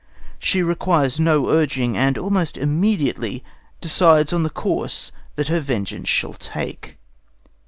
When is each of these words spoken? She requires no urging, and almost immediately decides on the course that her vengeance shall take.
She 0.39 0.63
requires 0.63 1.19
no 1.19 1.49
urging, 1.49 1.95
and 1.95 2.17
almost 2.17 2.57
immediately 2.57 3.43
decides 3.81 4.33
on 4.33 4.41
the 4.41 4.49
course 4.49 5.11
that 5.35 5.49
her 5.49 5.59
vengeance 5.59 6.09
shall 6.09 6.33
take. 6.33 6.97